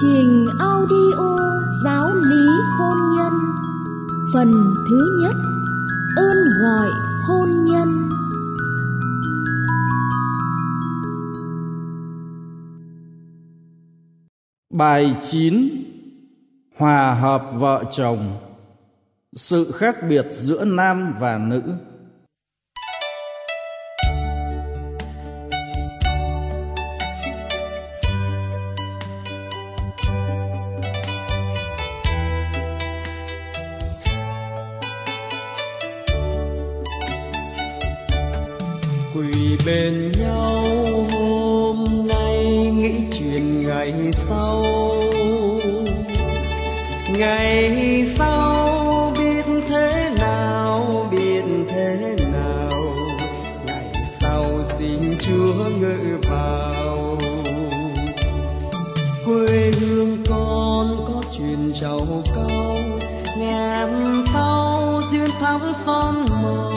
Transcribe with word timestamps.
trình 0.00 0.46
audio 0.58 1.38
giáo 1.84 2.14
lý 2.14 2.46
hôn 2.78 2.96
nhân. 3.16 3.32
Phần 4.34 4.52
thứ 4.90 5.18
nhất, 5.22 5.34
Ơn 6.16 6.36
gọi 6.62 6.90
hôn 7.28 7.48
nhân. 7.64 8.08
Bài 14.70 15.16
9 15.22 15.68
Hòa 16.76 17.14
hợp 17.14 17.42
vợ 17.54 17.84
chồng. 17.92 18.18
Sự 19.32 19.72
khác 19.72 19.96
biệt 20.08 20.26
giữa 20.30 20.64
nam 20.64 21.14
và 21.20 21.38
nữ. 21.38 21.62
Vì 39.44 39.56
bên 39.66 40.12
nhau 40.12 40.66
hôm 41.12 42.06
nay 42.06 42.44
nghĩ 42.74 43.06
chuyện 43.12 43.66
ngày 43.66 43.92
sau. 44.12 44.64
Ngày 47.18 48.04
sau 48.16 49.12
biết 49.18 49.44
thế 49.68 50.10
nào, 50.18 51.08
biết 51.10 51.44
thế 51.68 52.16
nào. 52.32 52.70
Ngày 53.66 53.92
sau 54.20 54.44
xin 54.64 55.18
chúa 55.18 55.64
ngự 55.80 56.18
vào. 56.22 57.18
Quê 59.26 59.72
hương 59.80 60.18
con 60.28 61.04
có 61.06 61.22
chuyện 61.38 61.72
trầu 61.74 62.22
cao 62.34 62.76
ngàn 63.38 64.22
sau 64.32 65.00
duyên 65.10 65.30
thắm 65.40 65.60
son 65.74 66.24
màu. 66.30 66.73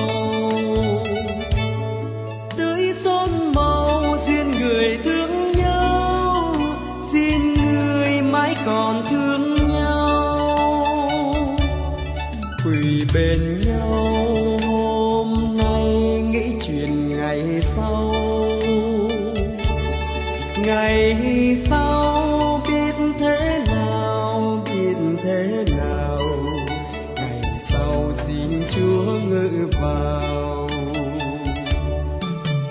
Bên 13.17 13.61
nhau. 13.65 14.57
Hôm 14.67 15.57
nay 15.57 15.83
nghĩ 16.21 16.55
chuyện 16.61 17.17
ngày 17.17 17.61
sau. 17.61 18.13
Ngày 20.65 21.15
sau 21.69 22.61
biết 22.67 22.95
thế 23.19 23.63
nào, 23.67 24.63
biết 24.65 24.95
thế 25.23 25.65
nào. 25.77 26.19
Ngày 27.15 27.41
sau 27.59 28.11
xin 28.13 28.63
chúa 28.75 29.19
ngự 29.29 29.67
vào. 29.81 30.67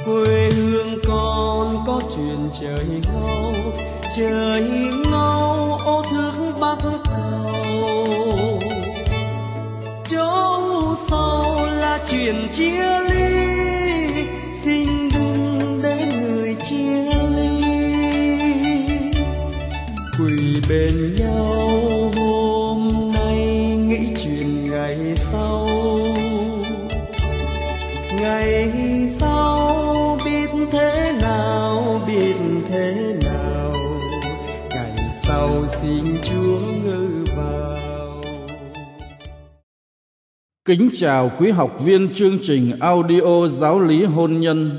Quê 0.05 0.51
hương 0.57 0.99
con 1.07 1.85
có 1.87 2.01
chuyện 2.17 2.51
trời 2.61 2.87
ngâu 3.13 3.53
chờ 4.17 4.46
chuyện 12.27 12.49
chia 12.53 13.01
ly 13.09 13.47
xin 14.65 14.89
đừng 15.15 15.81
để 15.83 16.09
người 16.21 16.57
chia 16.65 17.13
ly. 17.37 17.63
Quỳ 20.19 20.61
bên 20.69 20.95
nhau 21.19 22.11
hôm 22.17 23.13
nay 23.15 23.37
nghĩ 23.77 24.15
chuyện 24.17 24.71
ngày 24.71 25.17
sau. 25.17 25.69
Ngày 28.21 28.73
sau 29.21 30.19
biết 30.25 30.51
thế 30.73 31.13
nào, 31.23 32.01
biết 32.07 32.37
thế 32.69 33.15
nào. 33.23 33.73
Ngày 34.71 34.93
sau 35.23 35.65
xin 35.69 36.19
chúa 36.23 36.59
ngự 36.85 37.25
vào. 37.37 37.76
Kính 40.67 40.91
chào 40.95 41.33
quý 41.39 41.51
học 41.51 41.77
viên 41.85 42.15
chương 42.15 42.39
trình 42.43 42.73
audio 42.81 43.49
giáo 43.49 43.81
lý 43.81 44.05
hôn 44.05 44.41
nhân. 44.41 44.79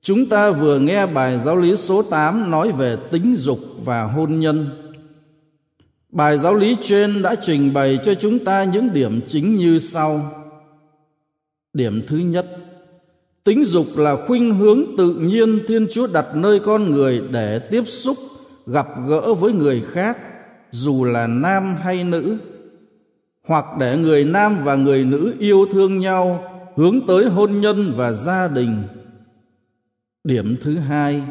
Chúng 0.00 0.26
ta 0.26 0.50
vừa 0.50 0.78
nghe 0.78 1.06
bài 1.06 1.38
giáo 1.44 1.56
lý 1.56 1.76
số 1.76 2.02
8 2.02 2.50
nói 2.50 2.72
về 2.72 2.96
tính 3.10 3.34
dục 3.36 3.58
và 3.84 4.04
hôn 4.04 4.40
nhân. 4.40 4.68
Bài 6.10 6.38
giáo 6.38 6.54
lý 6.54 6.76
trên 6.82 7.22
đã 7.22 7.34
trình 7.42 7.72
bày 7.72 7.98
cho 8.02 8.14
chúng 8.14 8.38
ta 8.38 8.64
những 8.64 8.92
điểm 8.92 9.20
chính 9.26 9.56
như 9.56 9.78
sau. 9.78 10.30
Điểm 11.72 12.02
thứ 12.06 12.16
nhất, 12.16 12.46
tính 13.44 13.64
dục 13.64 13.86
là 13.96 14.16
khuynh 14.26 14.54
hướng 14.54 14.96
tự 14.96 15.14
nhiên 15.14 15.60
Thiên 15.66 15.86
Chúa 15.92 16.06
đặt 16.06 16.26
nơi 16.34 16.60
con 16.60 16.90
người 16.90 17.22
để 17.30 17.58
tiếp 17.58 17.82
xúc, 17.86 18.16
gặp 18.66 18.86
gỡ 19.08 19.34
với 19.34 19.52
người 19.52 19.82
khác, 19.86 20.18
dù 20.70 21.04
là 21.04 21.26
nam 21.26 21.76
hay 21.82 22.04
nữ 22.04 22.38
hoặc 23.46 23.64
để 23.78 23.98
người 23.98 24.24
nam 24.24 24.64
và 24.64 24.74
người 24.74 25.04
nữ 25.04 25.34
yêu 25.38 25.66
thương 25.72 25.98
nhau 25.98 26.44
hướng 26.76 27.06
tới 27.06 27.24
hôn 27.24 27.60
nhân 27.60 27.92
và 27.96 28.12
gia 28.12 28.48
đình. 28.48 28.82
Điểm 30.24 30.56
thứ 30.62 30.78
hai, 30.78 31.22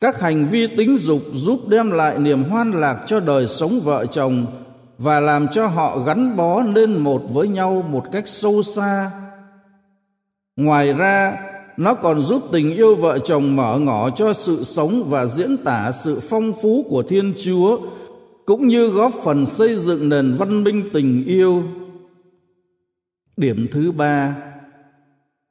các 0.00 0.20
hành 0.20 0.46
vi 0.46 0.66
tính 0.76 0.98
dục 0.98 1.22
giúp 1.34 1.68
đem 1.68 1.90
lại 1.90 2.18
niềm 2.18 2.42
hoan 2.42 2.70
lạc 2.70 3.04
cho 3.06 3.20
đời 3.20 3.48
sống 3.48 3.80
vợ 3.84 4.06
chồng 4.06 4.46
và 4.98 5.20
làm 5.20 5.48
cho 5.48 5.66
họ 5.66 5.98
gắn 5.98 6.36
bó 6.36 6.60
lên 6.60 6.92
một 6.92 7.22
với 7.32 7.48
nhau 7.48 7.84
một 7.90 8.04
cách 8.12 8.28
sâu 8.28 8.62
xa. 8.62 9.10
Ngoài 10.56 10.92
ra, 10.92 11.38
nó 11.76 11.94
còn 11.94 12.22
giúp 12.22 12.42
tình 12.52 12.76
yêu 12.76 12.94
vợ 12.94 13.18
chồng 13.18 13.56
mở 13.56 13.78
ngỏ 13.78 14.10
cho 14.10 14.32
sự 14.32 14.64
sống 14.64 15.04
và 15.08 15.26
diễn 15.26 15.56
tả 15.56 15.92
sự 15.92 16.20
phong 16.28 16.52
phú 16.62 16.84
của 16.88 17.02
thiên 17.02 17.34
chúa 17.44 17.78
cũng 18.48 18.68
như 18.68 18.88
góp 18.88 19.12
phần 19.24 19.46
xây 19.46 19.76
dựng 19.76 20.08
nền 20.08 20.34
văn 20.38 20.64
minh 20.64 20.88
tình 20.92 21.24
yêu. 21.24 21.62
Điểm 23.36 23.66
thứ 23.72 23.92
ba, 23.92 24.36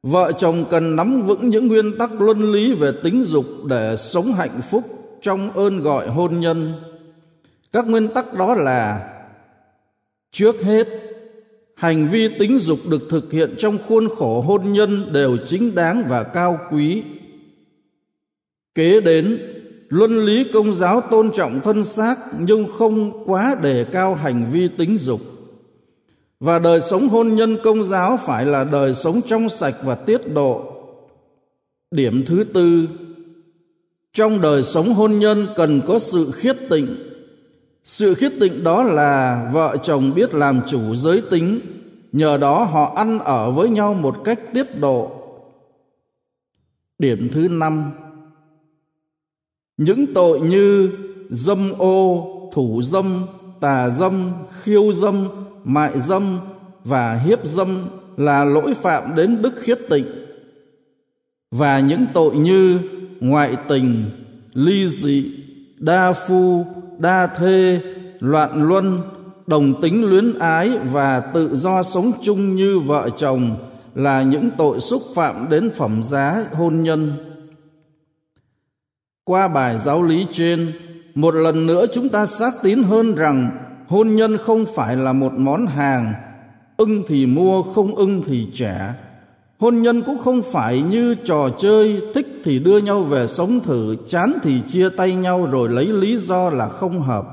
vợ 0.04 0.32
chồng 0.38 0.66
cần 0.70 0.96
nắm 0.96 1.22
vững 1.22 1.50
những 1.50 1.68
nguyên 1.68 1.98
tắc 1.98 2.22
luân 2.22 2.52
lý 2.52 2.74
về 2.74 2.92
tính 3.04 3.24
dục 3.24 3.46
để 3.66 3.96
sống 3.98 4.34
hạnh 4.34 4.62
phúc 4.70 4.84
trong 5.22 5.52
ơn 5.52 5.82
gọi 5.82 6.10
hôn 6.10 6.40
nhân. 6.40 6.74
Các 7.72 7.88
nguyên 7.88 8.08
tắc 8.08 8.34
đó 8.34 8.56
là 8.56 9.14
trước 10.32 10.62
hết, 10.62 10.88
hành 11.76 12.08
vi 12.08 12.30
tính 12.40 12.60
dục 12.60 12.80
được 12.90 13.02
thực 13.10 13.32
hiện 13.32 13.56
trong 13.58 13.78
khuôn 13.88 14.10
khổ 14.16 14.42
hôn 14.42 14.74
nhân 14.74 15.14
đều 15.14 15.38
chính 15.46 15.76
đáng 15.76 16.04
và 16.10 16.24
cao 16.24 16.60
quý. 16.72 17.04
Kế 18.76 19.02
đến, 19.02 19.40
luân 19.90 20.26
lý 20.26 20.46
công 20.54 20.74
giáo 20.74 21.02
tôn 21.02 21.32
trọng 21.32 21.60
thân 21.64 21.84
xác 21.84 22.16
nhưng 22.40 22.68
không 22.78 23.24
quá 23.26 23.56
đề 23.62 23.86
cao 23.92 24.16
hành 24.16 24.46
vi 24.52 24.68
tính 24.68 24.98
dục. 24.98 25.22
Và 26.40 26.60
đời 26.60 26.82
sống 26.82 27.10
hôn 27.10 27.36
nhân 27.36 27.58
công 27.64 27.84
giáo 27.84 28.18
phải 28.18 28.46
là 28.46 28.64
đời 28.64 28.94
sống 28.94 29.22
trong 29.28 29.50
sạch 29.50 29.76
và 29.84 29.96
tiết 29.96 30.34
độ. 30.34 30.74
Điểm 31.92 32.24
thứ 32.26 32.44
tư, 32.54 32.88
trong 34.14 34.42
đời 34.42 34.64
sống 34.64 34.94
hôn 34.94 35.20
nhân 35.20 35.48
cần 35.56 35.82
có 35.88 36.00
sự 36.00 36.32
khiết 36.32 36.58
tịnh. 36.70 36.96
Sự 37.84 38.14
khiết 38.14 38.32
tịnh 38.40 38.64
đó 38.64 38.84
là 38.84 39.50
vợ 39.54 39.78
chồng 39.84 40.12
biết 40.16 40.34
làm 40.34 40.62
chủ 40.68 40.96
giới 40.96 41.22
tính, 41.30 41.60
nhờ 42.12 42.38
đó 42.38 42.64
họ 42.64 42.94
ăn 42.96 43.20
ở 43.20 43.52
với 43.52 43.70
nhau 43.70 43.94
một 43.94 44.16
cách 44.24 44.40
tiết 44.54 44.80
độ. 44.80 45.12
Điểm 47.00 47.30
thứ 47.32 47.48
năm 47.48 47.92
những 49.78 50.14
tội 50.14 50.40
như 50.40 50.90
dâm 51.30 51.72
ô, 51.78 52.28
thủ 52.54 52.82
dâm, 52.84 53.26
tà 53.60 53.90
dâm, 53.90 54.32
khiêu 54.62 54.94
dâm, 54.94 55.28
mại 55.64 56.00
dâm 56.00 56.38
và 56.84 57.14
hiếp 57.14 57.46
dâm 57.46 57.78
là 58.18 58.44
lỗi 58.44 58.74
phạm 58.74 59.16
đến 59.16 59.42
đức 59.42 59.54
khiết 59.58 59.80
tịnh. 59.90 60.06
Và 61.52 61.80
những 61.80 62.06
tội 62.14 62.36
như 62.36 62.80
ngoại 63.20 63.58
tình, 63.68 64.06
ly 64.54 64.88
dị, 64.88 65.32
đa 65.78 66.14
phu, 66.14 66.66
đa 67.00 67.28
thê, 67.28 67.80
loạn 68.20 68.68
luân, 68.68 69.02
đồng 69.48 69.82
tính 69.82 70.10
luyến 70.10 70.40
ái 70.40 70.78
và 70.92 71.20
tự 71.20 71.56
do 71.56 71.84
sống 71.84 72.12
chung 72.24 72.56
như 72.56 72.80
vợ 72.80 73.10
chồng 73.18 73.52
là 73.96 74.22
những 74.24 74.50
tội 74.58 74.80
xúc 74.80 75.02
phạm 75.16 75.50
đến 75.50 75.70
phẩm 75.70 76.04
giá 76.04 76.46
hôn 76.54 76.84
nhân. 76.84 77.27
Qua 79.28 79.48
bài 79.48 79.78
giáo 79.78 80.04
lý 80.04 80.26
trên, 80.32 80.72
một 81.16 81.36
lần 81.36 81.68
nữa 81.68 81.86
chúng 81.94 82.10
ta 82.10 82.26
xác 82.26 82.54
tín 82.64 82.84
hơn 82.84 83.16
rằng 83.16 83.50
hôn 83.88 84.16
nhân 84.16 84.38
không 84.38 84.66
phải 84.76 84.96
là 84.96 85.14
một 85.14 85.34
món 85.34 85.66
hàng, 85.66 86.14
ưng 86.78 87.04
thì 87.08 87.26
mua, 87.26 87.64
không 87.64 87.96
ưng 87.96 88.22
thì 88.26 88.48
trả, 88.54 88.94
Hôn 89.60 89.82
nhân 89.82 90.02
cũng 90.02 90.18
không 90.20 90.42
phải 90.42 90.82
như 90.82 91.16
trò 91.26 91.50
chơi 91.58 92.02
thích 92.14 92.42
thì 92.44 92.60
đưa 92.60 92.78
nhau 92.78 93.02
về 93.02 93.28
sống 93.28 93.60
thử, 93.60 93.96
chán 94.08 94.34
thì 94.44 94.62
chia 94.68 94.90
tay 94.90 95.16
nhau 95.16 95.46
rồi 95.46 95.70
lấy 95.70 95.86
lý 95.86 96.18
do 96.18 96.50
là 96.50 96.70
không 96.70 97.02
hợp. 97.02 97.28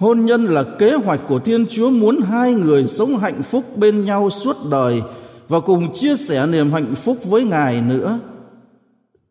Hôn 0.00 0.24
nhân 0.24 0.44
là 0.44 0.64
kế 0.78 0.94
hoạch 0.94 1.20
của 1.28 1.38
Thiên 1.38 1.66
Chúa 1.66 1.90
muốn 1.90 2.20
hai 2.20 2.54
người 2.54 2.86
sống 2.86 3.16
hạnh 3.16 3.42
phúc 3.42 3.64
bên 3.76 4.04
nhau 4.04 4.30
suốt 4.30 4.56
đời 4.70 5.02
và 5.48 5.60
cùng 5.60 5.94
chia 5.94 6.16
sẻ 6.16 6.46
niềm 6.46 6.72
hạnh 6.72 6.94
phúc 6.94 7.18
với 7.24 7.44
Ngài 7.44 7.80
nữa. 7.80 8.18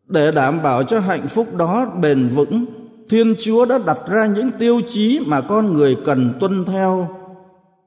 Để 0.08 0.30
đảm 0.30 0.62
bảo 0.62 0.82
cho 0.82 1.00
hạnh 1.00 1.26
phúc 1.28 1.54
đó 1.56 1.86
bền 2.00 2.28
vững, 2.28 2.64
Thiên 3.08 3.34
Chúa 3.40 3.64
đã 3.64 3.78
đặt 3.86 3.98
ra 4.08 4.26
những 4.26 4.50
tiêu 4.58 4.80
chí 4.88 5.20
mà 5.26 5.40
con 5.40 5.74
người 5.74 5.96
cần 6.04 6.32
tuân 6.40 6.64
theo. 6.64 7.08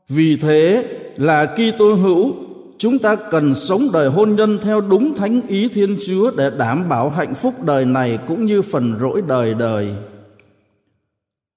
Vì 0.10 0.38
thế 0.38 0.86
là 1.18 1.46
Kitô 1.46 1.94
hữu, 1.94 2.34
chúng 2.78 3.00
ta 3.00 3.16
cần 3.16 3.56
sống 3.56 3.88
đời 3.94 4.10
hôn 4.10 4.36
nhân 4.36 4.58
theo 4.62 4.82
đúng 4.82 5.16
thánh 5.16 5.42
ý 5.48 5.70
Thiên 5.70 5.98
Chúa 6.08 6.32
để 6.32 6.52
đảm 6.58 6.90
bảo 6.90 7.10
hạnh 7.10 7.36
phúc 7.36 7.64
đời 7.64 7.86
này 7.86 8.20
cũng 8.28 8.46
như 8.46 8.62
phần 8.62 8.94
rỗi 9.00 9.22
đời 9.28 9.54
đời. 9.54 9.90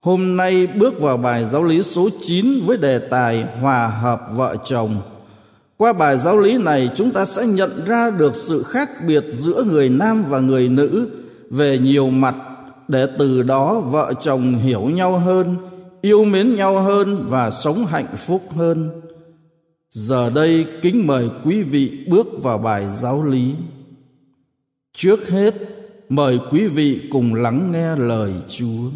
Hôm 0.01 0.37
nay 0.37 0.67
bước 0.67 1.01
vào 1.01 1.17
bài 1.17 1.45
giáo 1.45 1.65
lý 1.65 1.83
số 1.83 2.09
9 2.21 2.47
với 2.67 2.77
đề 2.77 2.99
tài 2.99 3.45
hòa 3.61 3.87
hợp 3.87 4.21
vợ 4.35 4.57
chồng. 4.65 4.91
Qua 5.79 5.93
bài 5.93 6.19
giáo 6.19 6.39
lý 6.39 6.59
này 6.59 6.91
chúng 6.95 7.11
ta 7.11 7.25
sẽ 7.25 7.47
nhận 7.47 7.85
ra 7.87 8.11
được 8.11 8.37
sự 8.37 8.63
khác 8.63 8.91
biệt 9.07 9.25
giữa 9.29 9.65
người 9.65 9.89
nam 9.89 10.25
và 10.29 10.41
người 10.41 10.69
nữ 10.69 11.09
về 11.51 11.79
nhiều 11.79 12.11
mặt 12.11 12.37
để 12.89 13.07
từ 13.19 13.43
đó 13.43 13.81
vợ 13.81 14.13
chồng 14.21 14.43
hiểu 14.43 14.81
nhau 14.81 15.19
hơn, 15.19 15.57
yêu 16.01 16.25
mến 16.25 16.55
nhau 16.55 16.83
hơn 16.83 17.27
và 17.29 17.51
sống 17.51 17.87
hạnh 17.87 18.17
phúc 18.17 18.43
hơn. 18.57 18.91
Giờ 19.91 20.31
đây 20.35 20.67
kính 20.83 21.07
mời 21.07 21.31
quý 21.45 21.63
vị 21.63 22.05
bước 22.09 22.27
vào 22.43 22.59
bài 22.59 22.87
giáo 22.91 23.25
lý. 23.25 23.55
Trước 24.95 25.29
hết, 25.29 25.55
mời 26.09 26.39
quý 26.51 26.67
vị 26.67 27.01
cùng 27.13 27.35
lắng 27.35 27.73
nghe 27.73 27.97
lời 27.97 28.33
Chúa. 28.49 28.91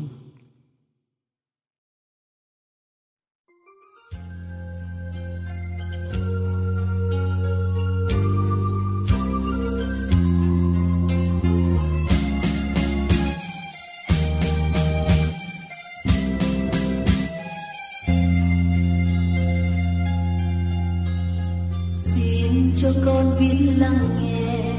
Con 23.06 23.36
biết 23.40 23.56
lắng 23.78 23.98
nghe. 24.20 24.74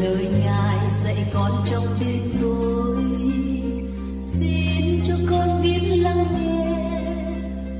Lời 0.00 0.26
ngài 0.44 0.76
dạy 1.04 1.30
con 1.34 1.62
trong 1.64 1.86
đêm 2.00 2.22
tối. 2.40 3.02
Xin 4.22 5.00
cho 5.04 5.14
con 5.30 5.62
biết 5.62 5.80
lắng 5.96 6.26
nghe. 6.34 6.82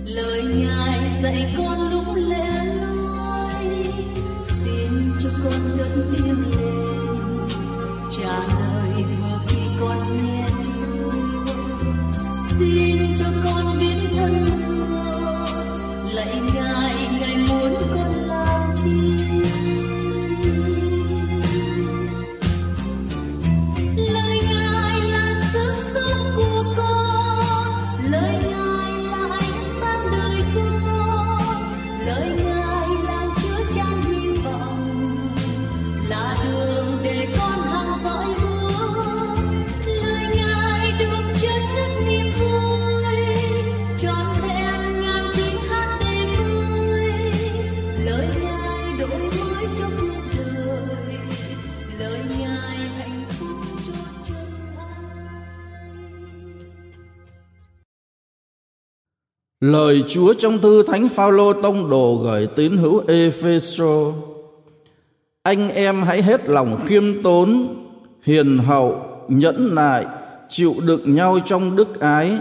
Lời 0.06 0.42
ngài 0.42 1.22
dạy 1.22 1.54
con 1.58 1.90
lúc 1.90 2.14
lẽ 2.14 2.76
nói. 2.82 3.64
xin 4.64 5.12
cho 5.20 5.28
con 5.44 5.78
cất 5.78 5.88
tiếng 6.12 6.44
lên. 6.50 7.48
Trả 8.10 8.38
lời 8.38 8.73
Lời 59.64 60.04
Chúa 60.06 60.34
trong 60.34 60.58
thư 60.58 60.82
Thánh 60.82 61.08
Phaolô 61.08 61.52
tông 61.52 61.90
đồ 61.90 62.20
gửi 62.24 62.46
tín 62.46 62.76
hữu 62.76 63.02
Epheso. 63.08 64.12
Anh 65.42 65.68
em 65.68 66.02
hãy 66.02 66.22
hết 66.22 66.48
lòng 66.48 66.78
khiêm 66.86 67.22
tốn, 67.22 67.74
hiền 68.22 68.58
hậu, 68.58 69.02
nhẫn 69.28 69.74
nại, 69.74 70.06
chịu 70.48 70.74
đựng 70.86 71.14
nhau 71.14 71.38
trong 71.44 71.76
đức 71.76 72.00
ái, 72.00 72.38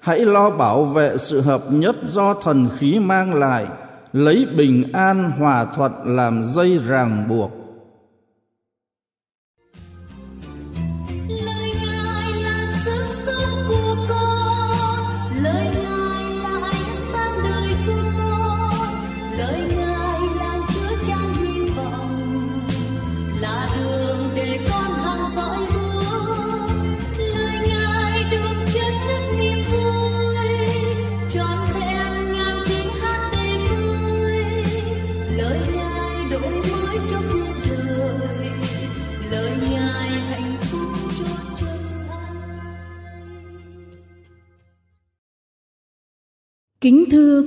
hãy 0.00 0.20
lo 0.20 0.50
bảo 0.50 0.84
vệ 0.84 1.16
sự 1.18 1.40
hợp 1.40 1.62
nhất 1.72 1.96
do 2.06 2.34
thần 2.34 2.68
khí 2.78 2.98
mang 2.98 3.34
lại, 3.34 3.66
lấy 4.12 4.46
bình 4.56 4.84
an 4.92 5.30
hòa 5.38 5.66
thuận 5.76 5.92
làm 6.04 6.44
dây 6.44 6.80
ràng 6.86 7.26
buộc 7.28 7.63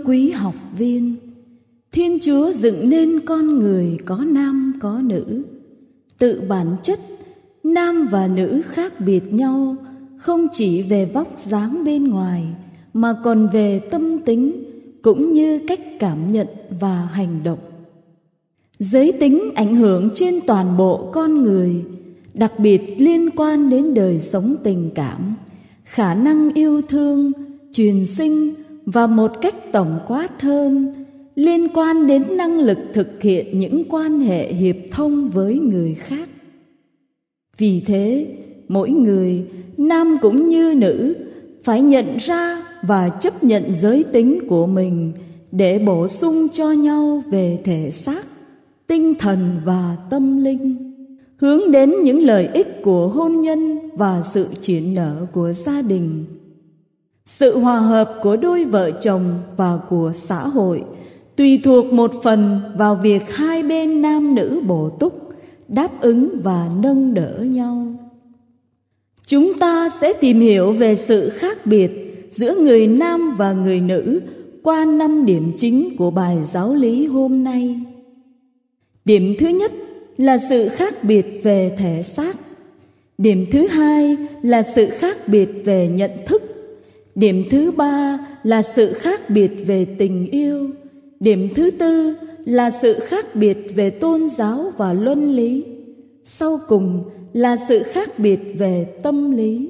quý 0.08 0.32
học 0.32 0.56
viên, 0.78 1.16
Thiên 1.92 2.20
Chúa 2.22 2.52
dựng 2.52 2.90
nên 2.90 3.20
con 3.26 3.60
người 3.60 3.98
có 4.06 4.18
nam 4.28 4.74
có 4.82 5.02
nữ. 5.04 5.44
Tự 6.18 6.42
bản 6.48 6.76
chất, 6.84 7.00
nam 7.64 8.08
và 8.12 8.28
nữ 8.28 8.62
khác 8.66 8.94
biệt 9.00 9.34
nhau 9.34 9.76
không 10.18 10.48
chỉ 10.52 10.82
về 10.82 11.06
vóc 11.06 11.28
dáng 11.38 11.84
bên 11.86 12.08
ngoài 12.08 12.44
mà 12.94 13.16
còn 13.24 13.48
về 13.54 13.80
tâm 13.80 14.20
tính 14.20 14.64
cũng 15.02 15.34
như 15.34 15.60
cách 15.68 15.80
cảm 16.00 16.28
nhận 16.32 16.48
và 16.80 17.10
hành 17.12 17.44
động. 17.44 17.60
Giới 18.80 19.12
tính 19.12 19.52
ảnh 19.56 19.76
hưởng 19.76 20.10
trên 20.16 20.40
toàn 20.48 20.78
bộ 20.78 21.10
con 21.14 21.44
người, 21.44 21.86
đặc 22.34 22.60
biệt 22.60 22.96
liên 22.98 23.30
quan 23.30 23.70
đến 23.70 23.94
đời 23.94 24.20
sống 24.20 24.56
tình 24.64 24.92
cảm, 24.96 25.36
khả 25.84 26.14
năng 26.14 26.54
yêu 26.54 26.82
thương, 26.82 27.32
truyền 27.72 28.06
sinh 28.06 28.54
và 28.88 29.08
một 29.08 29.32
cách 29.42 29.72
tổng 29.72 30.00
quát 30.08 30.42
hơn, 30.42 30.94
liên 31.36 31.68
quan 31.74 32.08
đến 32.08 32.38
năng 32.38 32.60
lực 32.60 32.78
thực 32.94 33.22
hiện 33.22 33.60
những 33.60 33.84
quan 33.90 34.20
hệ 34.20 34.54
hiệp 34.54 34.76
thông 34.92 35.28
với 35.28 35.60
người 35.60 35.96
khác. 35.96 36.30
Vì 37.58 37.82
thế, 37.86 38.28
mỗi 38.68 38.90
người, 38.90 39.46
nam 39.78 40.18
cũng 40.22 40.48
như 40.48 40.74
nữ, 40.78 41.16
phải 41.64 41.82
nhận 41.82 42.18
ra 42.18 42.64
và 42.82 43.10
chấp 43.10 43.44
nhận 43.44 43.64
giới 43.76 44.04
tính 44.12 44.40
của 44.50 44.68
mình 44.68 45.14
để 45.52 45.80
bổ 45.80 46.08
sung 46.08 46.48
cho 46.54 46.72
nhau 46.72 47.24
về 47.32 47.60
thể 47.64 47.92
xác, 47.92 48.26
tinh 48.88 49.16
thần 49.16 49.62
và 49.66 49.98
tâm 50.10 50.44
linh, 50.44 50.94
hướng 51.38 51.72
đến 51.72 51.94
những 52.04 52.26
lợi 52.26 52.50
ích 52.54 52.82
của 52.84 53.08
hôn 53.08 53.42
nhân 53.42 53.90
và 53.94 54.22
sự 54.22 54.48
triển 54.62 54.96
nở 54.96 55.26
của 55.32 55.54
gia 55.54 55.82
đình 55.82 56.26
sự 57.28 57.60
hòa 57.60 57.80
hợp 57.80 58.20
của 58.22 58.38
đôi 58.38 58.66
vợ 58.66 58.92
chồng 58.92 59.24
và 59.58 59.80
của 59.90 60.12
xã 60.14 60.48
hội 60.48 60.84
tùy 61.36 61.60
thuộc 61.64 61.94
một 61.94 62.12
phần 62.24 62.60
vào 62.78 62.96
việc 62.96 63.30
hai 63.30 63.64
bên 63.64 64.02
nam 64.02 64.36
nữ 64.36 64.62
bổ 64.68 64.90
túc, 64.90 65.30
đáp 65.68 66.02
ứng 66.02 66.40
và 66.44 66.70
nâng 66.82 67.14
đỡ 67.14 67.40
nhau. 67.40 67.96
Chúng 69.26 69.54
ta 69.60 69.90
sẽ 69.90 70.14
tìm 70.14 70.40
hiểu 70.40 70.72
về 70.72 70.96
sự 70.96 71.30
khác 71.30 71.66
biệt 71.66 71.92
giữa 72.32 72.56
người 72.56 72.88
nam 72.88 73.36
và 73.38 73.52
người 73.52 73.82
nữ 73.82 74.22
qua 74.64 74.86
năm 74.86 75.26
điểm 75.26 75.54
chính 75.58 75.96
của 75.98 76.12
bài 76.12 76.38
giáo 76.46 76.74
lý 76.74 77.06
hôm 77.08 77.44
nay. 77.44 77.80
Điểm 79.06 79.36
thứ 79.40 79.48
nhất 79.48 79.72
là 80.18 80.38
sự 80.38 80.70
khác 80.70 81.04
biệt 81.04 81.42
về 81.44 81.76
thể 81.78 82.04
xác. 82.04 82.36
Điểm 83.18 83.46
thứ 83.52 83.68
hai 83.68 84.18
là 84.42 84.64
sự 84.64 84.90
khác 84.90 85.18
biệt 85.28 85.50
về 85.66 85.88
nhận 85.88 86.12
thức 86.26 86.57
điểm 87.18 87.44
thứ 87.50 87.72
ba 87.72 88.18
là 88.44 88.62
sự 88.62 88.94
khác 88.94 89.30
biệt 89.30 89.52
về 89.66 89.86
tình 89.86 90.32
yêu. 90.32 90.70
Điểm 91.20 91.50
thứ 91.56 91.72
tư 91.72 92.16
là 92.46 92.70
sự 92.70 93.00
khác 93.00 93.36
biệt 93.36 93.58
về 93.76 93.90
tôn 93.90 94.30
giáo 94.30 94.72
và 94.78 94.94
luân 94.94 95.32
lý. 95.32 95.64
Sau 96.24 96.60
cùng 96.68 97.04
là 97.34 97.58
sự 97.58 97.84
khác 97.84 98.20
biệt 98.20 98.40
về 98.58 99.00
tâm 99.04 99.32
lý. 99.32 99.70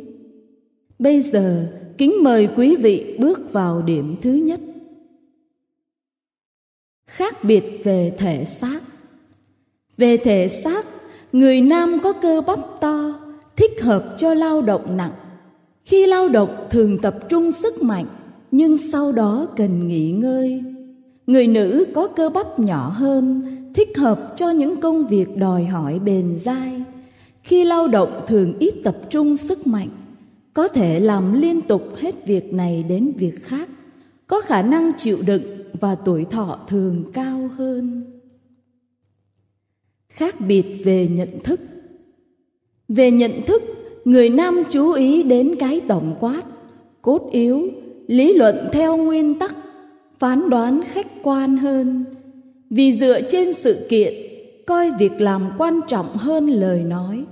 Bây 1.00 1.22
giờ, 1.22 1.68
kính 1.98 2.24
mời 2.24 2.48
quý 2.56 2.76
vị 2.76 3.18
bước 3.20 3.54
vào 3.54 3.82
điểm 3.82 4.16
thứ 4.22 4.32
nhất. 4.32 4.60
Khác 7.08 7.44
biệt 7.44 7.64
về 7.84 8.14
thể 8.18 8.46
xác. 8.46 8.80
Về 9.98 10.18
thể 10.18 10.48
xác, 10.48 10.86
người 11.32 11.62
nam 11.62 12.00
có 12.04 12.14
cơ 12.14 12.42
bắp 12.48 12.60
to, 12.82 13.20
thích 13.56 13.82
hợp 13.82 14.16
cho 14.18 14.34
lao 14.34 14.62
động 14.62 14.98
nặng 14.98 15.14
khi 15.88 16.06
lao 16.06 16.30
động 16.30 16.68
thường 16.70 16.98
tập 17.02 17.18
trung 17.30 17.52
sức 17.52 17.84
mạnh, 17.84 18.06
nhưng 18.52 18.78
sau 18.78 19.12
đó 19.12 19.48
cần 19.56 19.88
nghỉ 19.88 20.12
ngơi. 20.12 20.64
Người 21.28 21.48
nữ 21.48 21.86
có 21.96 22.08
cơ 22.08 22.30
bắp 22.30 22.60
nhỏ 22.60 22.90
hơn, 22.90 23.42
thích 23.76 23.98
hợp 23.98 24.34
cho 24.36 24.50
những 24.50 24.82
công 24.82 25.08
việc 25.08 25.38
đòi 25.38 25.66
hỏi 25.66 26.00
bền 26.00 26.38
dai. 26.38 26.84
Khi 27.44 27.64
lao 27.64 27.88
động 27.88 28.24
thường 28.28 28.54
ít 28.60 28.74
tập 28.84 28.98
trung 29.10 29.38
sức 29.38 29.68
mạnh, 29.68 29.88
có 30.54 30.68
thể 30.68 31.00
làm 31.00 31.34
liên 31.34 31.62
tục 31.62 31.84
hết 31.98 32.16
việc 32.26 32.54
này 32.54 32.86
đến 32.90 33.14
việc 33.18 33.44
khác, 33.44 33.70
có 34.28 34.42
khả 34.42 34.62
năng 34.62 34.92
chịu 34.98 35.18
đựng 35.26 35.44
và 35.74 35.96
tuổi 35.96 36.26
thọ 36.26 36.60
thường 36.68 37.04
cao 37.14 37.50
hơn. 37.58 38.04
Khác 40.10 40.36
biệt 40.48 40.66
về 40.84 41.08
nhận 41.08 41.40
thức. 41.44 41.60
Về 42.88 43.12
nhận 43.12 43.32
thức 43.48 43.77
người 44.08 44.30
nam 44.30 44.64
chú 44.70 44.92
ý 44.92 45.24
đến 45.24 45.56
cái 45.60 45.82
tổng 45.88 46.16
quát, 46.20 46.42
cốt 47.02 47.30
yếu, 47.32 47.68
lý 48.08 48.34
luận 48.34 48.70
theo 48.74 48.98
nguyên 48.98 49.40
tắc, 49.40 49.56
phán 50.20 50.50
đoán 50.50 50.82
khách 50.92 51.08
quan 51.24 51.58
hơn. 51.58 52.06
Vì 52.70 52.94
dựa 52.94 53.22
trên 53.22 53.54
sự 53.54 53.88
kiện, 53.90 54.14
coi 54.66 54.92
việc 55.00 55.22
làm 55.22 55.42
quan 55.58 55.80
trọng 55.88 56.18
hơn 56.18 56.48
lời 56.48 56.84
nói. 56.84 57.24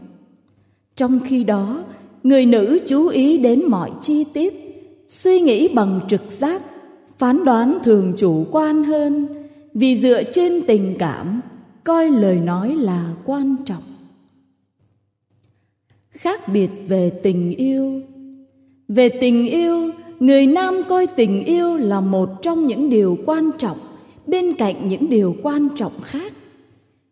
Trong 0.96 1.20
khi 1.25 1.44
đó, 1.44 1.84
người 2.24 2.46
nữ 2.46 2.79
chú 2.88 3.08
ý 3.08 3.38
đến 3.38 3.65
mọi 3.65 3.91
chi 4.01 4.24
tiết, 4.34 4.53
suy 5.08 5.39
nghĩ 5.41 5.67
bằng 5.67 6.00
trực 6.10 6.22
giác, 6.29 6.62
phán 7.17 7.46
đoán 7.46 7.77
thường 7.84 8.13
chủ 8.17 8.46
quan 8.51 8.84
hơn. 8.84 9.27
Vì 9.74 9.96
dựa 9.96 10.24
trên 10.24 10.62
tình 10.67 10.96
cảm, 11.00 11.41
coi 11.84 12.10
lời 12.10 12.36
nói 12.36 12.75
là 12.75 13.13
quan 13.25 13.55
trọng 13.65 13.95
khác 16.19 16.48
biệt 16.48 16.69
về 16.88 17.10
tình 17.10 17.51
yêu. 17.51 18.01
Về 18.88 19.10
tình 19.10 19.48
yêu, 19.48 19.91
người 20.19 20.48
nam 20.48 20.81
coi 20.89 21.07
tình 21.07 21.45
yêu 21.45 21.77
là 21.77 22.01
một 22.01 22.29
trong 22.41 22.67
những 22.67 22.89
điều 22.89 23.17
quan 23.25 23.51
trọng, 23.57 23.77
bên 24.27 24.53
cạnh 24.53 24.88
những 24.88 25.10
điều 25.10 25.36
quan 25.43 25.67
trọng 25.75 26.01
khác. 26.01 26.34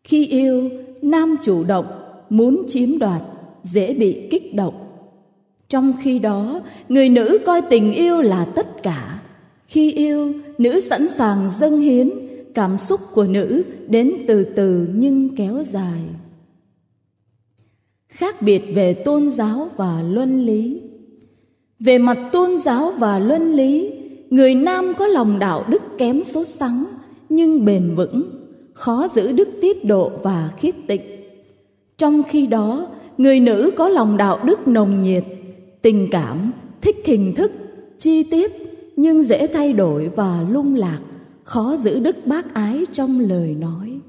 Khi 0.03 0.27
yêu, 0.27 0.69
nam 1.01 1.35
chủ 1.43 1.63
động, 1.63 1.85
muốn 2.29 2.63
chiếm 2.67 2.99
đoạt, 2.99 3.21
dễ 3.63 3.93
bị 3.93 4.27
kích 4.31 4.55
động. 4.55 4.73
Trong 5.69 5.93
khi 6.01 6.19
đó, 6.19 6.61
người 6.89 7.09
nữ 7.09 7.37
coi 7.45 7.61
tình 7.61 7.93
yêu 7.93 8.21
là 8.21 8.45
tất 8.45 8.83
cả. 8.83 9.19
Khi 9.67 9.91
yêu, 9.91 10.33
nữ 10.57 10.79
sẵn 10.79 11.09
sàng 11.09 11.49
dâng 11.49 11.81
hiến, 11.81 12.11
cảm 12.53 12.77
xúc 12.77 12.99
của 13.13 13.23
nữ 13.23 13.63
đến 13.87 14.11
từ 14.27 14.43
từ 14.43 14.87
nhưng 14.93 15.35
kéo 15.35 15.63
dài 15.63 15.99
khác 18.13 18.41
biệt 18.41 18.61
về 18.75 18.93
tôn 18.93 19.29
giáo 19.29 19.69
và 19.77 20.03
luân 20.09 20.45
lý. 20.45 20.81
Về 21.79 21.97
mặt 21.97 22.17
tôn 22.31 22.57
giáo 22.57 22.91
và 22.97 23.19
luân 23.19 23.51
lý, 23.51 23.91
người 24.29 24.55
nam 24.55 24.93
có 24.97 25.07
lòng 25.07 25.39
đạo 25.39 25.65
đức 25.69 25.81
kém 25.97 26.23
số 26.23 26.43
sắng, 26.43 26.85
nhưng 27.29 27.65
bền 27.65 27.95
vững, 27.95 28.23
khó 28.73 29.07
giữ 29.07 29.31
đức 29.31 29.49
tiết 29.61 29.85
độ 29.85 30.11
và 30.23 30.49
khiết 30.57 30.75
tịnh. 30.87 31.01
Trong 31.97 32.23
khi 32.29 32.47
đó, 32.47 32.87
người 33.17 33.39
nữ 33.39 33.71
có 33.77 33.89
lòng 33.89 34.17
đạo 34.17 34.39
đức 34.45 34.67
nồng 34.67 35.01
nhiệt, 35.01 35.23
tình 35.81 36.07
cảm, 36.11 36.51
thích 36.81 36.95
hình 37.05 37.35
thức, 37.35 37.51
chi 37.99 38.23
tiết, 38.23 38.51
nhưng 38.95 39.23
dễ 39.23 39.47
thay 39.47 39.73
đổi 39.73 40.09
và 40.15 40.45
lung 40.51 40.75
lạc, 40.75 40.99
khó 41.43 41.77
giữ 41.79 41.99
đức 41.99 42.15
bác 42.25 42.53
ái 42.53 42.85
trong 42.93 43.19
lời 43.19 43.55
nói 43.59 43.99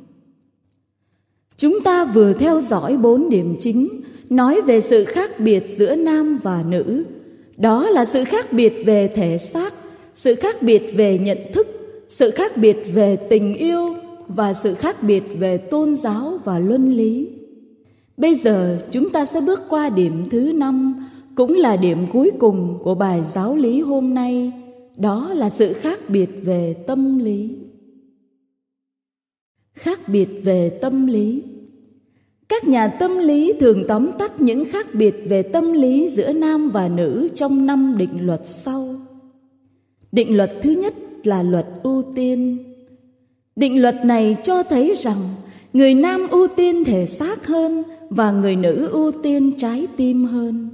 chúng 1.56 1.80
ta 1.84 2.04
vừa 2.04 2.32
theo 2.32 2.61
dõi 2.61 2.96
bốn 2.96 3.28
điểm 3.30 3.56
chính, 3.61 3.88
nói 4.30 4.61
về 4.61 4.80
sự 4.80 5.04
khác 5.04 5.30
biệt 5.40 5.64
giữa 5.76 5.94
nam 5.96 6.38
và 6.42 6.64
nữ. 6.68 7.04
Đó 7.56 7.88
là 7.90 8.04
sự 8.04 8.25
khác 8.25 8.52
biệt 8.52 8.82
về 8.87 9.08
thể 9.08 9.38
xác, 9.38 9.75
sự 10.14 10.34
khác 10.34 10.62
biệt 10.62 10.82
về 10.94 11.18
nhận 11.18 11.38
thức, 11.52 11.66
sự 12.08 12.30
khác 12.30 12.56
biệt 12.56 12.76
về 12.94 13.16
tình 13.16 13.54
yêu 13.54 13.94
và 14.28 14.52
sự 14.52 14.75
khác 14.75 15.02
biệt 15.02 15.23
về 15.38 15.56
tôn 15.56 15.94
giáo 15.94 16.38
và 16.44 16.58
luân 16.58 16.92
lý. 16.92 17.28
Bây 18.16 18.34
giờ, 18.34 18.78
chúng 18.90 19.11
ta 19.11 19.25
sẽ 19.25 19.40
bước 19.40 19.61
qua 19.68 19.90
điểm 19.90 20.28
thứ 20.30 20.52
năm, 20.54 21.06
cũng 21.34 21.54
là 21.54 21.76
điểm 21.76 22.06
cuối 22.12 22.30
cùng 22.38 22.78
của 22.82 22.94
bài 22.94 23.23
giáo 23.25 23.56
lý 23.56 23.80
hôm 23.80 24.14
nay. 24.14 24.52
Đó 24.96 25.30
là 25.34 25.50
sự 25.50 25.73
khác 25.73 26.00
biệt 26.08 26.28
về 26.42 26.75
tâm 26.87 27.18
lý 27.18 27.50
khác 29.75 30.00
biệt 30.09 30.28
về 30.45 30.78
tâm 30.83 31.07
lý. 31.07 31.43
Các 32.49 32.69
nhà 32.69 32.88
tâm 32.88 33.19
lý 33.19 33.52
thường 33.61 33.85
tóm 33.88 34.11
tắt 34.19 34.40
những 34.40 34.64
khác 34.64 34.87
biệt 34.93 35.14
về 35.25 35.43
tâm 35.43 35.73
lý 35.73 36.09
giữa 36.09 36.33
nam 36.33 36.71
và 36.71 36.88
nữ 36.88 37.28
trong 37.35 37.66
năm 37.66 37.95
định 37.99 38.26
luật 38.26 38.40
sau. 38.45 38.95
Định 40.12 40.37
luật 40.37 40.50
thứ 40.62 40.71
nhất 40.71 40.95
là 41.25 41.43
luật 41.43 41.66
ưu 41.83 42.02
tiên. 42.14 42.59
Định 43.57 43.83
luật 43.83 44.04
này 44.04 44.37
cho 44.43 44.62
thấy 44.62 44.95
rằng 44.99 45.19
người 45.73 45.95
nam 45.95 46.28
ưu 46.31 46.47
tiên 46.57 46.85
thể 46.85 47.07
xác 47.07 47.47
hơn 47.47 47.83
và 48.11 48.33
người 48.33 48.57
nữ 48.57 48.88
ưu 48.93 49.12
tiên 49.23 49.52
trái 49.59 49.87
tim 49.97 50.25
hơn. 50.25 50.69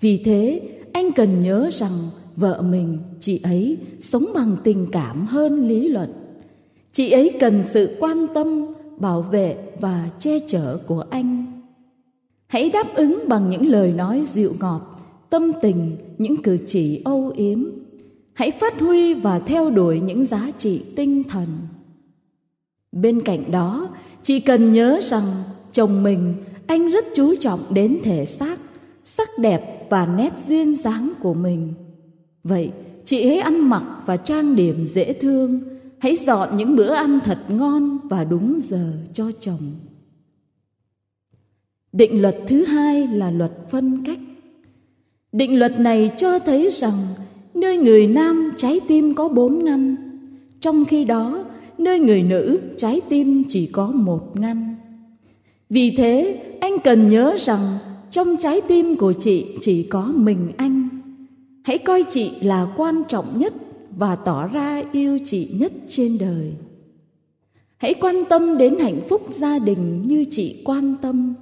Vì 0.00 0.22
thế, 0.24 0.60
anh 0.92 1.12
cần 1.12 1.42
nhớ 1.42 1.68
rằng 1.72 1.92
vợ 2.36 2.62
mình, 2.62 2.98
chị 3.20 3.40
ấy 3.42 3.76
sống 3.98 4.24
bằng 4.34 4.56
tình 4.64 4.86
cảm 4.92 5.26
hơn 5.26 5.68
lý 5.68 5.88
luận 5.88 6.08
chị 6.92 7.10
ấy 7.10 7.36
cần 7.40 7.62
sự 7.62 7.96
quan 8.00 8.26
tâm, 8.34 8.66
bảo 8.96 9.22
vệ 9.22 9.56
và 9.80 10.08
che 10.18 10.38
chở 10.46 10.78
của 10.86 11.04
anh. 11.10 11.60
Hãy 12.46 12.70
đáp 12.70 12.94
ứng 12.94 13.28
bằng 13.28 13.50
những 13.50 13.66
lời 13.66 13.92
nói 13.92 14.22
dịu 14.24 14.54
ngọt, 14.60 14.80
tâm 15.30 15.52
tình, 15.62 15.96
những 16.18 16.42
cử 16.42 16.58
chỉ 16.66 17.02
âu 17.04 17.32
yếm. 17.36 17.64
Hãy 18.32 18.50
phát 18.50 18.80
huy 18.80 19.14
và 19.14 19.38
theo 19.38 19.70
đuổi 19.70 20.00
những 20.00 20.24
giá 20.24 20.50
trị 20.58 20.82
tinh 20.96 21.22
thần. 21.24 21.48
Bên 22.92 23.22
cạnh 23.22 23.50
đó, 23.50 23.88
chị 24.22 24.40
cần 24.40 24.72
nhớ 24.72 25.00
rằng 25.02 25.24
chồng 25.72 26.02
mình, 26.02 26.34
anh 26.66 26.90
rất 26.90 27.04
chú 27.14 27.34
trọng 27.40 27.60
đến 27.70 27.98
thể 28.02 28.24
xác, 28.24 28.60
sắc 29.04 29.28
đẹp 29.38 29.86
và 29.90 30.06
nét 30.06 30.32
duyên 30.46 30.74
dáng 30.74 31.12
của 31.20 31.34
mình. 31.34 31.72
Vậy, 32.44 32.70
chị 33.04 33.26
hãy 33.26 33.38
ăn 33.38 33.68
mặc 33.68 33.84
và 34.06 34.16
trang 34.16 34.56
điểm 34.56 34.84
dễ 34.84 35.12
thương 35.12 35.60
hãy 36.02 36.16
dọn 36.16 36.56
những 36.56 36.76
bữa 36.76 36.92
ăn 36.92 37.18
thật 37.24 37.38
ngon 37.48 37.98
và 38.08 38.24
đúng 38.24 38.56
giờ 38.58 38.92
cho 39.12 39.32
chồng. 39.40 39.72
Định 41.92 42.22
luật 42.22 42.36
thứ 42.46 42.64
hai 42.64 43.06
là 43.06 43.30
luật 43.30 43.52
phân 43.70 44.04
cách. 44.04 44.18
Định 45.32 45.58
luật 45.58 45.80
này 45.80 46.10
cho 46.16 46.38
thấy 46.38 46.70
rằng 46.70 46.92
nơi 47.54 47.76
người 47.76 48.06
nam 48.06 48.52
trái 48.56 48.80
tim 48.88 49.14
có 49.14 49.28
bốn 49.28 49.64
ngăn, 49.64 49.96
trong 50.60 50.84
khi 50.84 51.04
đó 51.04 51.44
nơi 51.78 51.98
người 51.98 52.22
nữ 52.22 52.60
trái 52.76 53.00
tim 53.08 53.44
chỉ 53.48 53.66
có 53.66 53.86
một 53.86 54.30
ngăn. 54.34 54.74
Vì 55.70 55.94
thế, 55.96 56.42
anh 56.60 56.78
cần 56.84 57.08
nhớ 57.08 57.36
rằng 57.38 57.78
trong 58.10 58.36
trái 58.38 58.60
tim 58.68 58.96
của 58.96 59.12
chị 59.12 59.46
chỉ 59.60 59.82
có 59.82 60.12
mình 60.16 60.52
anh. 60.56 60.88
Hãy 61.64 61.78
coi 61.78 62.04
chị 62.08 62.30
là 62.40 62.66
quan 62.76 63.02
trọng 63.08 63.38
nhất 63.38 63.54
và 63.96 64.16
tỏ 64.16 64.46
ra 64.46 64.82
yêu 64.92 65.18
chị 65.24 65.50
nhất 65.58 65.72
trên 65.88 66.18
đời. 66.18 66.52
Hãy 67.76 67.94
quan 67.94 68.24
tâm 68.28 68.58
đến 68.58 68.78
hạnh 68.78 69.00
phúc 69.08 69.26
gia 69.30 69.58
đình 69.58 70.02
như 70.06 70.24
chị 70.30 70.62
quan 70.64 70.94
tâm. 71.02 71.34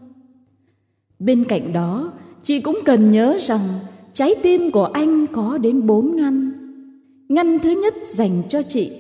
Bên 1.19 1.45
cạnh 1.45 1.73
đó, 1.73 2.13
chị 2.43 2.61
cũng 2.61 2.79
cần 2.85 3.13
nhớ 3.13 3.39
rằng 3.41 3.69
trái 4.13 4.35
tim 4.43 4.71
của 4.71 4.85
anh 4.85 5.27
có 5.33 5.59
đến 5.59 5.87
bốn 5.87 6.17
ngăn. 6.17 6.53
Ngăn 7.29 7.59
thứ 7.59 7.71
nhất 7.83 7.95
dành 8.07 8.43
cho 8.49 8.63
chị, 8.63 8.91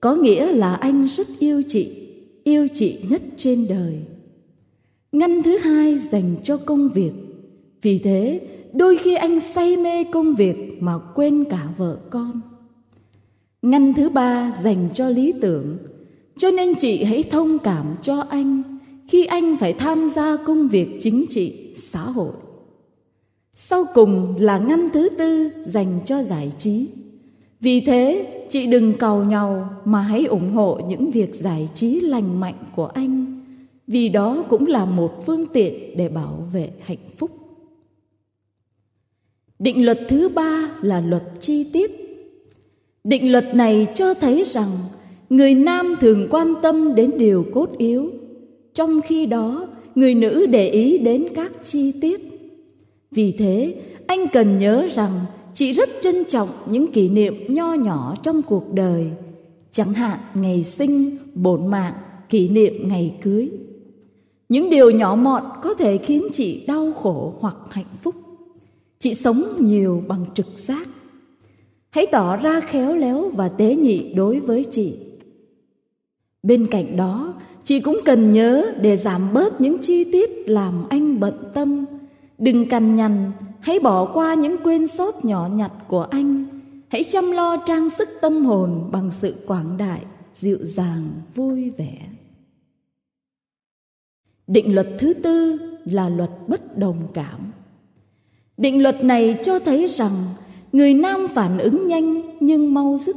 có 0.00 0.14
nghĩa 0.16 0.52
là 0.52 0.74
anh 0.74 1.06
rất 1.06 1.26
yêu 1.38 1.62
chị 1.68 2.08
yêu 2.48 2.68
chị 2.74 2.98
nhất 3.08 3.22
trên 3.36 3.66
đời. 3.68 3.94
Ngăn 5.12 5.42
thứ 5.42 5.58
hai 5.58 5.98
dành 5.98 6.36
cho 6.42 6.56
công 6.56 6.88
việc, 6.88 7.12
vì 7.82 7.98
thế 7.98 8.40
đôi 8.72 8.96
khi 8.96 9.14
anh 9.14 9.40
say 9.40 9.76
mê 9.76 10.04
công 10.04 10.34
việc 10.34 10.56
mà 10.80 10.98
quên 11.14 11.44
cả 11.50 11.68
vợ 11.76 11.98
con 12.10 12.40
ngăn 13.62 13.94
thứ 13.94 14.08
ba 14.08 14.50
dành 14.50 14.88
cho 14.92 15.08
lý 15.08 15.32
tưởng. 15.40 15.78
Cho 16.36 16.50
nên 16.50 16.74
chị 16.74 17.04
hãy 17.04 17.22
thông 17.22 17.58
cảm 17.58 17.86
cho 18.02 18.20
anh 18.20 18.78
khi 19.08 19.24
anh 19.24 19.56
phải 19.60 19.72
tham 19.72 20.08
gia 20.08 20.36
công 20.36 20.68
việc 20.68 20.88
chính 21.00 21.26
trị, 21.30 21.72
xã 21.74 22.00
hội. 22.00 22.32
Sau 23.54 23.84
cùng 23.94 24.36
là 24.38 24.58
ngăn 24.58 24.88
thứ 24.92 25.08
tư 25.18 25.50
dành 25.62 26.00
cho 26.04 26.22
giải 26.22 26.52
trí. 26.58 26.88
Vì 27.60 27.80
thế, 27.80 28.26
chị 28.48 28.66
đừng 28.66 28.92
cầu 28.98 29.24
nhau 29.24 29.70
mà 29.84 30.00
hãy 30.00 30.24
ủng 30.24 30.52
hộ 30.52 30.80
những 30.88 31.10
việc 31.10 31.34
giải 31.34 31.68
trí 31.74 32.00
lành 32.00 32.40
mạnh 32.40 32.64
của 32.76 32.86
anh. 32.86 33.42
Vì 33.86 34.08
đó 34.08 34.44
cũng 34.48 34.66
là 34.66 34.84
một 34.84 35.22
phương 35.26 35.46
tiện 35.46 35.96
để 35.96 36.08
bảo 36.08 36.48
vệ 36.52 36.70
hạnh 36.80 37.08
phúc. 37.16 37.30
Định 39.58 39.84
luật 39.84 39.98
thứ 40.08 40.28
ba 40.28 40.70
là 40.82 41.00
luật 41.00 41.22
chi 41.40 41.70
tiết 41.72 42.07
định 43.08 43.32
luật 43.32 43.54
này 43.54 43.86
cho 43.94 44.14
thấy 44.14 44.44
rằng 44.46 44.68
người 45.30 45.54
nam 45.54 45.94
thường 46.00 46.28
quan 46.30 46.54
tâm 46.62 46.94
đến 46.94 47.10
điều 47.18 47.46
cốt 47.54 47.70
yếu. 47.78 48.10
Trong 48.74 49.00
khi 49.00 49.26
đó, 49.26 49.68
người 49.94 50.14
nữ 50.14 50.46
để 50.46 50.68
ý 50.68 50.98
đến 50.98 51.26
các 51.34 51.52
chi 51.62 51.92
tiết. 52.00 52.20
Vì 53.10 53.32
thế, 53.38 53.74
anh 54.06 54.28
cần 54.32 54.58
nhớ 54.58 54.88
rằng 54.94 55.24
chị 55.54 55.72
rất 55.72 55.88
trân 56.00 56.24
trọng 56.24 56.48
những 56.66 56.92
kỷ 56.92 57.08
niệm 57.08 57.54
nho 57.54 57.74
nhỏ 57.74 58.14
trong 58.22 58.42
cuộc 58.42 58.74
đời. 58.74 59.10
Chẳng 59.70 59.92
hạn 59.92 60.18
ngày 60.34 60.64
sinh, 60.64 61.16
bổn 61.34 61.66
mạng, 61.66 61.94
kỷ 62.28 62.48
niệm 62.48 62.88
ngày 62.88 63.14
cưới. 63.22 63.50
Những 64.48 64.70
điều 64.70 64.90
nhỏ 64.90 65.14
mọn 65.14 65.42
có 65.62 65.74
thể 65.74 65.98
khiến 65.98 66.28
chị 66.32 66.64
đau 66.66 66.92
khổ 66.92 67.34
hoặc 67.40 67.56
hạnh 67.70 67.94
phúc. 68.02 68.14
Chị 68.98 69.14
sống 69.14 69.42
nhiều 69.58 70.02
bằng 70.08 70.24
trực 70.34 70.46
giác 70.54 70.88
hãy 71.90 72.06
tỏ 72.12 72.36
ra 72.36 72.60
khéo 72.60 72.96
léo 72.96 73.30
và 73.30 73.48
tế 73.48 73.76
nhị 73.76 74.14
đối 74.14 74.40
với 74.40 74.64
chị. 74.70 74.98
Bên 76.42 76.66
cạnh 76.70 76.96
đó, 76.96 77.34
chị 77.64 77.80
cũng 77.80 77.98
cần 78.04 78.32
nhớ 78.32 78.72
để 78.80 78.96
giảm 78.96 79.32
bớt 79.32 79.60
những 79.60 79.78
chi 79.78 80.12
tiết 80.12 80.30
làm 80.46 80.88
anh 80.90 81.20
bận 81.20 81.34
tâm. 81.54 81.86
Đừng 82.38 82.68
cằn 82.68 82.96
nhằn, 82.96 83.32
hãy 83.60 83.78
bỏ 83.80 84.12
qua 84.14 84.34
những 84.34 84.56
quên 84.64 84.86
sót 84.86 85.24
nhỏ 85.24 85.48
nhặt 85.52 85.72
của 85.88 86.02
anh. 86.02 86.44
Hãy 86.88 87.04
chăm 87.04 87.30
lo 87.30 87.56
trang 87.56 87.90
sức 87.90 88.08
tâm 88.20 88.44
hồn 88.44 88.88
bằng 88.92 89.10
sự 89.10 89.34
quảng 89.46 89.76
đại, 89.76 90.00
dịu 90.34 90.58
dàng, 90.60 91.08
vui 91.34 91.70
vẻ. 91.70 91.98
Định 94.46 94.74
luật 94.74 94.88
thứ 94.98 95.14
tư 95.14 95.58
là 95.84 96.08
luật 96.08 96.30
bất 96.48 96.78
đồng 96.78 97.08
cảm. 97.14 97.52
Định 98.56 98.82
luật 98.82 99.04
này 99.04 99.38
cho 99.42 99.58
thấy 99.58 99.86
rằng 99.88 100.12
người 100.72 100.94
nam 100.94 101.26
phản 101.34 101.58
ứng 101.58 101.86
nhanh 101.86 102.22
nhưng 102.40 102.74
mau 102.74 102.96
dứt. 102.98 103.16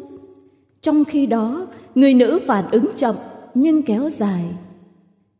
Trong 0.81 1.05
khi 1.05 1.25
đó, 1.25 1.67
người 1.95 2.13
nữ 2.13 2.39
phản 2.47 2.71
ứng 2.71 2.85
chậm 2.95 3.15
nhưng 3.53 3.81
kéo 3.81 4.09
dài. 4.09 4.45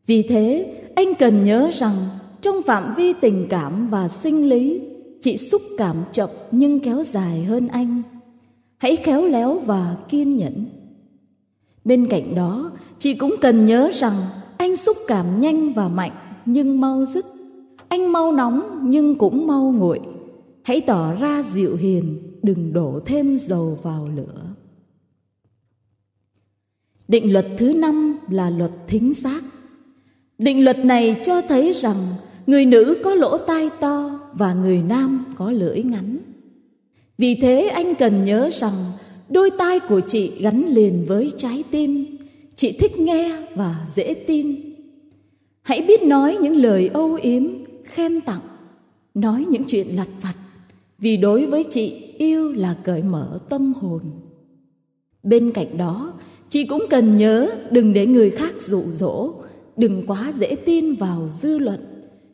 Vì 0.08 0.24
thế, 0.24 0.74
anh 0.96 1.16
cần 1.20 1.44
nhớ 1.44 1.70
rằng 1.74 1.96
trong 2.42 2.62
phạm 2.64 2.94
vi 2.98 3.14
tình 3.14 3.48
cảm 3.50 3.88
và 3.90 4.08
sinh 4.08 4.50
lý, 4.50 4.82
chị 5.22 5.38
xúc 5.38 5.62
cảm 5.78 5.96
chậm 6.12 6.30
nhưng 6.52 6.80
kéo 6.80 7.04
dài 7.04 7.44
hơn 7.44 7.68
anh. 7.68 8.02
Hãy 8.78 8.96
khéo 8.96 9.26
léo 9.26 9.60
và 9.60 9.96
kiên 10.10 10.36
nhẫn. 10.36 10.66
Bên 11.86 12.08
cạnh 12.08 12.36
đó, 12.36 12.72
chị 12.98 13.14
cũng 13.14 13.36
cần 13.42 13.66
nhớ 13.66 13.90
rằng 13.94 14.14
anh 14.58 14.76
xúc 14.76 14.98
cảm 15.08 15.42
nhanh 15.42 15.74
và 15.74 15.88
mạnh 15.88 16.12
nhưng 16.46 16.82
mau 16.82 17.06
dứt. 17.06 17.26
Anh 17.90 18.12
mau 18.12 18.32
nóng 18.32 18.80
nhưng 18.84 19.16
cũng 19.16 19.48
mau 19.48 19.72
nguội 19.78 20.00
hãy 20.64 20.82
tỏ 20.82 21.16
ra 21.16 21.44
dịu 21.44 21.76
hiền, 21.76 22.20
đừng 22.44 22.74
đổ 22.74 23.00
thêm 23.06 23.38
dầu 23.38 23.80
vào 23.84 24.10
lửa. 24.16 24.56
Định 27.08 27.34
luật 27.34 27.48
thứ 27.58 27.74
năm 27.74 28.20
là 28.30 28.50
luật 28.50 28.72
thính 28.88 29.14
giác. 29.14 29.44
Định 30.38 30.64
luật 30.64 30.86
này 30.86 31.16
cho 31.24 31.42
thấy 31.42 31.72
rằng 31.74 31.98
người 32.48 32.66
nữ 32.66 32.98
có 33.04 33.16
lỗ 33.16 33.38
tai 33.38 33.70
to 33.80 34.20
và 34.34 34.54
người 34.54 34.82
nam 34.82 35.34
có 35.38 35.52
lưỡi 35.52 35.84
ngắn. 35.84 36.18
Vì 37.18 37.36
thế 37.36 37.68
anh 37.68 37.96
cần 37.96 38.26
nhớ 38.26 38.50
rằng 38.52 38.74
đôi 39.30 39.50
tai 39.58 39.80
của 39.80 40.02
chị 40.08 40.32
gắn 40.40 40.66
liền 40.68 41.06
với 41.08 41.32
trái 41.38 41.64
tim. 41.72 42.18
Chị 42.56 42.72
thích 42.80 43.00
nghe 43.00 43.48
và 43.56 43.86
dễ 43.88 44.14
tin. 44.14 44.56
Hãy 45.62 45.82
biết 45.82 46.04
nói 46.04 46.38
những 46.42 46.56
lời 46.56 46.90
âu 46.94 47.14
yếm, 47.14 47.44
khen 47.84 48.22
tặng, 48.22 48.42
nói 49.14 49.46
những 49.50 49.64
chuyện 49.68 49.88
lặt 49.88 50.08
vặt 50.22 50.34
vì 51.02 51.18
đối 51.18 51.46
với 51.46 51.66
chị, 51.70 52.14
yêu 52.18 52.52
là 52.52 52.76
cởi 52.84 53.04
mở 53.04 53.40
tâm 53.50 53.74
hồn. 53.74 54.02
Bên 55.24 55.52
cạnh 55.52 55.78
đó, 55.78 56.14
chị 56.50 56.66
cũng 56.66 56.84
cần 56.90 57.18
nhớ 57.18 57.50
đừng 57.72 57.94
để 57.94 58.06
người 58.06 58.32
khác 58.32 58.62
dụ 58.62 58.84
dỗ. 58.90 59.34
Đừng 59.78 60.04
quá 60.08 60.32
dễ 60.34 60.56
tin 60.66 60.96
vào 60.96 61.30
dư 61.30 61.60
luận. 61.60 61.80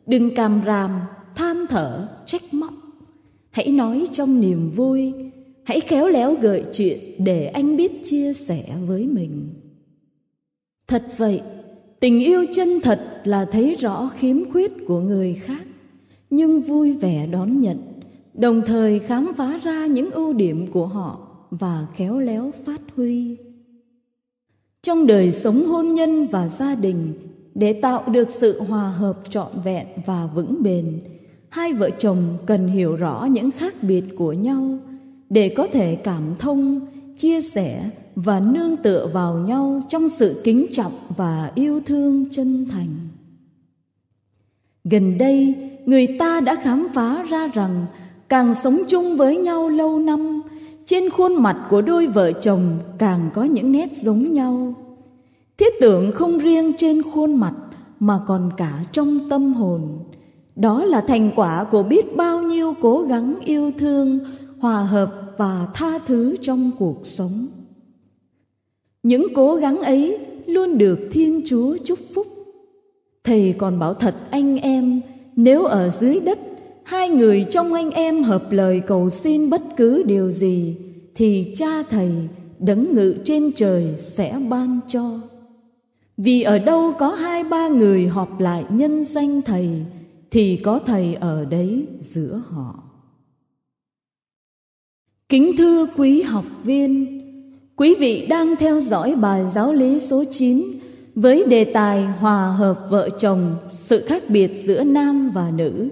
Đừng 0.06 0.34
càm 0.34 0.62
ràm, 0.66 1.00
than 1.36 1.66
thở, 1.68 2.08
trách 2.26 2.42
móc. 2.52 2.72
Hãy 3.50 3.68
nói 3.68 4.06
trong 4.12 4.40
niềm 4.40 4.70
vui. 4.70 5.12
Hãy 5.64 5.80
khéo 5.80 6.08
léo 6.08 6.34
gợi 6.34 6.64
chuyện 6.72 6.98
để 7.18 7.46
anh 7.46 7.76
biết 7.76 7.92
chia 8.04 8.32
sẻ 8.32 8.64
với 8.86 9.06
mình. 9.06 9.54
Thật 10.88 11.04
vậy, 11.16 11.40
tình 12.00 12.20
yêu 12.20 12.44
chân 12.52 12.80
thật 12.80 13.00
là 13.24 13.44
thấy 13.44 13.76
rõ 13.78 14.10
khiếm 14.16 14.50
khuyết 14.52 14.72
của 14.86 15.00
người 15.00 15.34
khác, 15.34 15.66
nhưng 16.30 16.60
vui 16.60 16.92
vẻ 16.92 17.26
đón 17.26 17.60
nhận 17.60 17.97
đồng 18.38 18.62
thời 18.66 18.98
khám 18.98 19.32
phá 19.36 19.60
ra 19.62 19.86
những 19.86 20.10
ưu 20.10 20.32
điểm 20.32 20.66
của 20.66 20.86
họ 20.86 21.18
và 21.50 21.86
khéo 21.94 22.18
léo 22.18 22.52
phát 22.64 22.80
huy. 22.96 23.36
Trong 24.82 25.06
đời 25.06 25.32
sống 25.32 25.66
hôn 25.66 25.94
nhân 25.94 26.26
và 26.26 26.48
gia 26.48 26.74
đình, 26.74 27.14
để 27.54 27.72
tạo 27.72 28.08
được 28.08 28.30
sự 28.30 28.62
hòa 28.62 28.88
hợp 28.88 29.18
trọn 29.30 29.60
vẹn 29.64 29.86
và 30.06 30.28
vững 30.34 30.62
bền, 30.62 31.00
hai 31.48 31.72
vợ 31.72 31.90
chồng 31.90 32.18
cần 32.46 32.68
hiểu 32.68 32.96
rõ 32.96 33.28
những 33.30 33.50
khác 33.50 33.74
biệt 33.82 34.04
của 34.18 34.32
nhau 34.32 34.78
để 35.30 35.54
có 35.56 35.66
thể 35.72 35.94
cảm 35.94 36.22
thông, 36.38 36.86
chia 37.16 37.40
sẻ 37.40 37.90
và 38.14 38.40
nương 38.40 38.76
tựa 38.76 39.10
vào 39.12 39.38
nhau 39.38 39.82
trong 39.88 40.08
sự 40.08 40.40
kính 40.44 40.66
trọng 40.72 40.92
và 41.16 41.52
yêu 41.54 41.80
thương 41.86 42.30
chân 42.30 42.66
thành. 42.70 42.94
Gần 44.84 45.18
đây, 45.18 45.54
người 45.86 46.06
ta 46.18 46.40
đã 46.40 46.56
khám 46.62 46.88
phá 46.94 47.22
ra 47.22 47.48
rằng 47.48 47.86
càng 48.28 48.54
sống 48.54 48.78
chung 48.88 49.16
với 49.16 49.36
nhau 49.36 49.68
lâu 49.68 49.98
năm, 49.98 50.42
trên 50.84 51.10
khuôn 51.10 51.42
mặt 51.42 51.66
của 51.70 51.82
đôi 51.82 52.06
vợ 52.06 52.32
chồng 52.32 52.62
càng 52.98 53.30
có 53.34 53.44
những 53.44 53.72
nét 53.72 53.88
giống 53.92 54.32
nhau. 54.32 54.74
Thiết 55.58 55.74
tưởng 55.80 56.12
không 56.12 56.38
riêng 56.38 56.72
trên 56.78 57.02
khuôn 57.02 57.34
mặt 57.34 57.54
mà 58.00 58.18
còn 58.26 58.50
cả 58.56 58.84
trong 58.92 59.28
tâm 59.30 59.54
hồn. 59.54 59.98
Đó 60.56 60.84
là 60.84 61.00
thành 61.00 61.30
quả 61.36 61.64
của 61.64 61.82
biết 61.82 62.16
bao 62.16 62.42
nhiêu 62.42 62.74
cố 62.80 63.02
gắng 63.02 63.34
yêu 63.44 63.72
thương, 63.78 64.18
hòa 64.58 64.82
hợp 64.82 65.34
và 65.36 65.66
tha 65.74 65.98
thứ 66.06 66.36
trong 66.42 66.70
cuộc 66.78 67.00
sống. 67.02 67.46
Những 69.02 69.26
cố 69.34 69.54
gắng 69.54 69.78
ấy 69.78 70.18
luôn 70.46 70.78
được 70.78 70.98
thiên 71.12 71.42
chúa 71.46 71.76
chúc 71.84 71.98
phúc. 72.14 72.26
Thầy 73.24 73.54
còn 73.58 73.78
bảo 73.78 73.94
thật 73.94 74.14
anh 74.30 74.56
em, 74.56 75.00
nếu 75.36 75.64
ở 75.64 75.90
dưới 75.90 76.20
đất 76.20 76.38
hai 76.88 77.08
người 77.08 77.46
trong 77.50 77.72
anh 77.72 77.90
em 77.90 78.22
hợp 78.22 78.52
lời 78.52 78.80
cầu 78.86 79.10
xin 79.10 79.50
bất 79.50 79.62
cứ 79.76 80.02
điều 80.02 80.30
gì, 80.30 80.76
thì 81.14 81.52
cha 81.54 81.82
thầy 81.82 82.10
đấng 82.58 82.94
ngự 82.94 83.14
trên 83.24 83.52
trời 83.56 83.94
sẽ 83.98 84.38
ban 84.48 84.80
cho. 84.88 85.20
Vì 86.16 86.42
ở 86.42 86.58
đâu 86.58 86.92
có 86.98 87.08
hai 87.08 87.44
ba 87.44 87.68
người 87.68 88.06
họp 88.06 88.40
lại 88.40 88.64
nhân 88.70 89.04
danh 89.04 89.42
thầy, 89.42 89.68
thì 90.30 90.56
có 90.56 90.78
thầy 90.78 91.14
ở 91.14 91.44
đấy 91.44 91.86
giữa 92.00 92.42
họ. 92.48 92.82
Kính 95.28 95.52
thưa 95.58 95.86
quý 95.96 96.22
học 96.22 96.44
viên, 96.64 97.20
quý 97.76 97.94
vị 97.94 98.26
đang 98.26 98.56
theo 98.56 98.80
dõi 98.80 99.14
bài 99.14 99.44
giáo 99.48 99.72
lý 99.72 99.98
số 99.98 100.24
9 100.30 100.62
với 101.14 101.44
đề 101.44 101.64
tài 101.64 102.02
hòa 102.02 102.46
hợp 102.46 102.86
vợ 102.90 103.08
chồng, 103.18 103.56
sự 103.66 104.04
khác 104.06 104.22
biệt 104.28 104.50
giữa 104.54 104.84
nam 104.84 105.30
và 105.34 105.50
nữ 105.56 105.88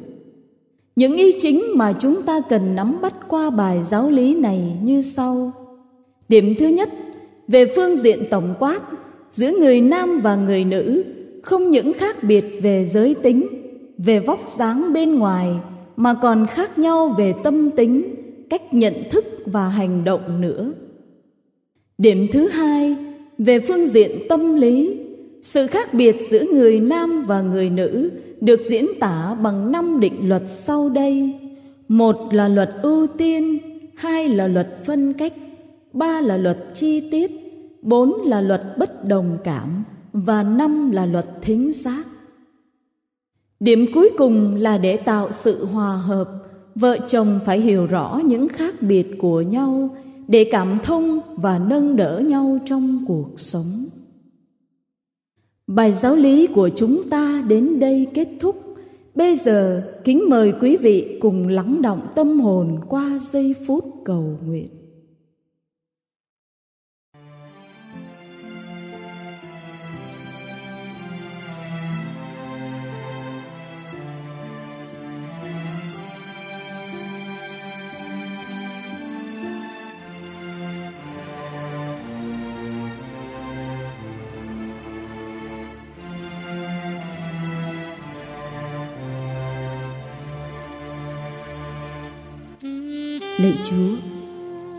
những 0.96 1.16
ý 1.16 1.40
chính 1.40 1.62
mà 1.74 1.92
chúng 1.92 2.22
ta 2.22 2.40
cần 2.48 2.74
nắm 2.74 3.00
bắt 3.00 3.14
qua 3.28 3.50
bài 3.50 3.82
giáo 3.82 4.10
lý 4.10 4.34
này 4.34 4.60
như 4.82 5.02
sau. 5.02 5.52
Điểm 6.28 6.54
thứ 6.58 6.66
nhất, 6.66 6.88
về 7.48 7.72
phương 7.76 7.96
diện 7.96 8.24
tổng 8.30 8.54
quát 8.58 8.80
giữa 9.30 9.50
người 9.60 9.80
nam 9.80 10.20
và 10.20 10.36
người 10.36 10.64
nữ, 10.64 11.04
không 11.42 11.70
những 11.70 11.92
khác 11.92 12.16
biệt 12.22 12.44
về 12.62 12.84
giới 12.84 13.14
tính, 13.14 13.46
về 13.98 14.20
vóc 14.20 14.48
dáng 14.48 14.92
bên 14.92 15.14
ngoài, 15.14 15.48
mà 15.96 16.14
còn 16.22 16.46
khác 16.46 16.78
nhau 16.78 17.14
về 17.18 17.34
tâm 17.44 17.70
tính, 17.70 18.14
cách 18.50 18.74
nhận 18.74 18.94
thức 19.10 19.24
và 19.46 19.68
hành 19.68 20.04
động 20.04 20.40
nữa. 20.40 20.72
Điểm 21.98 22.26
thứ 22.32 22.48
hai, 22.48 22.96
về 23.38 23.60
phương 23.60 23.86
diện 23.86 24.10
tâm 24.28 24.56
lý, 24.56 25.00
sự 25.42 25.66
khác 25.66 25.94
biệt 25.94 26.16
giữa 26.30 26.44
người 26.52 26.80
nam 26.80 27.24
và 27.26 27.40
người 27.40 27.70
nữ 27.70 28.10
được 28.40 28.60
diễn 28.62 28.86
tả 29.00 29.34
bằng 29.42 29.72
năm 29.72 30.00
định 30.00 30.28
luật 30.28 30.42
sau 30.46 30.88
đây 30.88 31.34
một 31.88 32.16
là 32.30 32.48
luật 32.48 32.70
ưu 32.82 33.06
tiên 33.06 33.58
hai 33.96 34.28
là 34.28 34.46
luật 34.46 34.78
phân 34.84 35.12
cách 35.12 35.32
ba 35.92 36.20
là 36.20 36.36
luật 36.36 36.56
chi 36.74 37.10
tiết 37.10 37.30
bốn 37.82 38.22
là 38.26 38.40
luật 38.40 38.62
bất 38.78 39.04
đồng 39.04 39.38
cảm 39.44 39.84
và 40.12 40.42
năm 40.42 40.90
là 40.90 41.06
luật 41.06 41.26
thính 41.42 41.72
giác. 41.72 42.06
Điểm 43.60 43.86
cuối 43.94 44.10
cùng 44.18 44.54
là 44.54 44.78
để 44.78 44.96
tạo 44.96 45.32
sự 45.32 45.64
hòa 45.64 45.92
hợp, 45.92 46.28
vợ 46.74 46.98
chồng 47.08 47.38
phải 47.46 47.60
hiểu 47.60 47.86
rõ 47.86 48.20
những 48.24 48.48
khác 48.48 48.74
biệt 48.80 49.06
của 49.18 49.40
nhau 49.40 49.96
để 50.28 50.48
cảm 50.50 50.78
thông 50.84 51.20
và 51.36 51.58
nâng 51.58 51.96
đỡ 51.96 52.22
nhau 52.26 52.58
trong 52.66 53.04
cuộc 53.08 53.30
sống. 53.36 53.86
Bài 55.66 55.92
giáo 55.92 56.16
lý 56.16 56.46
của 56.46 56.70
chúng 56.76 57.10
ta 57.10 57.44
đến 57.48 57.80
đây 57.80 58.06
kết 58.14 58.28
thúc. 58.40 58.56
Bây 59.14 59.36
giờ, 59.36 59.82
kính 60.04 60.22
mời 60.28 60.52
quý 60.60 60.76
vị 60.76 61.18
cùng 61.20 61.48
lắng 61.48 61.82
động 61.82 62.00
tâm 62.14 62.40
hồn 62.40 62.78
qua 62.88 63.18
giây 63.20 63.54
phút 63.66 63.84
cầu 64.04 64.38
nguyện. 64.46 64.68
Lạy 93.38 93.54
Chúa, 93.64 93.96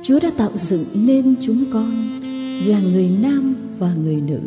Chúa 0.01 0.19
đã 0.19 0.31
tạo 0.37 0.51
dựng 0.55 0.85
nên 0.93 1.35
chúng 1.41 1.65
con 1.73 2.21
là 2.65 2.79
người 2.79 3.09
nam 3.21 3.55
và 3.79 3.93
người 4.03 4.15
nữ 4.15 4.39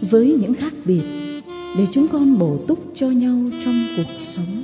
với 0.00 0.36
những 0.40 0.54
khác 0.54 0.72
biệt 0.84 1.02
để 1.78 1.86
chúng 1.92 2.08
con 2.08 2.38
bổ 2.38 2.56
túc 2.68 2.78
cho 2.94 3.06
nhau 3.06 3.38
trong 3.64 3.86
cuộc 3.96 4.12
sống. 4.18 4.62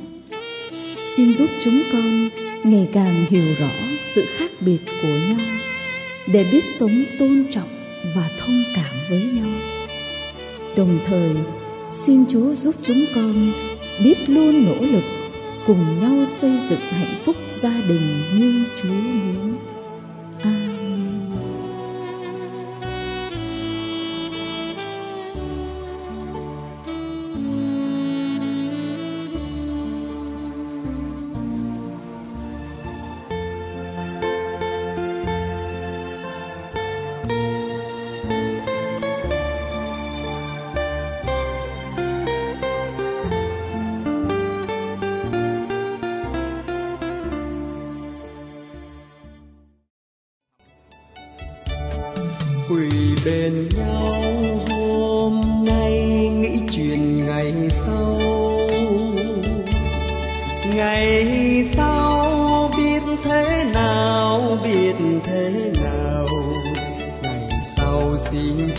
Xin 1.17 1.35
giúp 1.35 1.51
chúng 1.65 1.83
con 1.93 2.29
ngày 2.65 2.89
càng 2.93 3.25
hiểu 3.29 3.55
rõ 3.59 3.71
sự 4.15 4.25
khác 4.37 4.51
biệt 4.61 4.79
của 5.03 5.19
nhau 5.29 5.47
để 6.33 6.47
biết 6.53 6.65
sống 6.79 7.05
tôn 7.19 7.47
trọng 7.51 7.69
và 8.17 8.31
thông 8.39 8.63
cảm 8.77 8.95
với 9.11 9.23
nhau. 9.23 9.51
Đồng 10.77 10.99
thời, 11.07 11.31
xin 11.91 12.25
Chúa 12.29 12.55
giúp 12.55 12.75
chúng 12.83 13.05
con 13.15 13.53
biết 14.05 14.31
luôn 14.31 14.65
nỗ 14.65 14.87
lực 14.87 15.18
cùng 15.69 16.01
nhau 16.01 16.27
xây 16.27 16.59
dựng 16.59 16.81
hạnh 16.81 17.15
phúc 17.25 17.37
gia 17.51 17.81
đình 17.89 18.23
như 18.39 18.65
Chúa 18.83 18.89
muốn. 18.89 19.57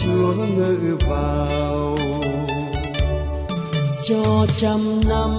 Chúa 0.03 0.33
ngự 0.33 0.97
vào. 1.09 1.97
Cho 4.03 4.45
trăm 4.57 4.79
năm 5.09 5.29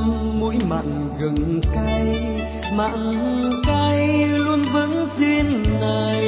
mũi 0.41 0.57
mặn 0.69 1.11
gừng 1.19 1.61
cay, 1.75 2.05
mặn 2.73 3.21
cay 3.67 4.29
luôn 4.29 4.63
vững 4.73 5.07
duyên 5.19 5.63
này. 5.81 6.25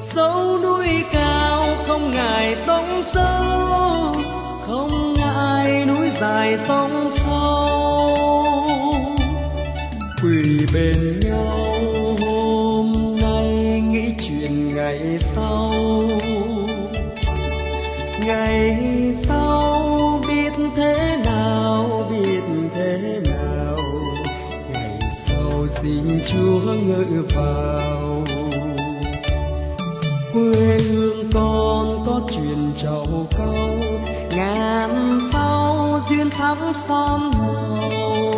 Dẫu 0.00 0.58
núi 0.62 0.86
cao 1.12 1.76
không 1.86 2.10
ngại 2.10 2.56
sóng 2.66 3.02
sâu, 3.04 4.14
không 4.62 5.12
ngại 5.12 5.86
núi 5.86 6.08
dài 6.20 6.58
sóng 6.58 7.10
sâu. 7.10 8.16
Quỳ 10.22 10.66
bên 10.72 11.20
nhau. 11.24 11.75
Chúa 26.36 26.72
ngự 26.72 27.22
vào. 27.34 28.24
Quê 30.32 30.78
hương 30.78 31.30
con 31.34 32.04
có 32.06 32.20
truyền 32.30 32.72
trầu 32.76 33.26
câu 33.36 33.54
ngàn 34.36 35.20
sao 35.32 36.00
duyên 36.08 36.30
thắm 36.30 36.56
son 36.74 37.30
màu. 37.38 38.35